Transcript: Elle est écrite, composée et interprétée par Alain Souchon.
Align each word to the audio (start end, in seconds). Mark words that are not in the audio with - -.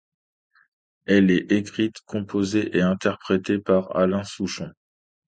Elle 1.05 1.29
est 1.29 1.51
écrite, 1.51 1.97
composée 2.07 2.75
et 2.75 2.81
interprétée 2.81 3.59
par 3.59 3.95
Alain 3.95 4.23
Souchon. 4.23 4.71